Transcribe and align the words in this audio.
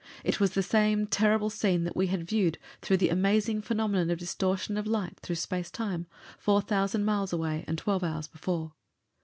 It 0.23 0.39
was 0.39 0.53
the 0.55 0.63
same 0.63 1.05
terrible 1.05 1.51
scene 1.51 1.83
that 1.83 1.95
we 1.95 2.07
had 2.07 2.27
viewed, 2.27 2.57
through 2.81 2.97
the 2.97 3.09
amazing 3.09 3.61
phenomenon 3.61 4.09
of 4.09 4.17
distortion 4.17 4.75
of 4.75 4.87
light 4.87 5.19
through 5.19 5.35
space 5.35 5.69
time, 5.69 6.07
four 6.39 6.59
thousand 6.61 7.05
miles 7.05 7.31
away 7.31 7.63
and 7.67 7.77
twelve 7.77 8.03
hours 8.03 8.27
before. 8.27 8.73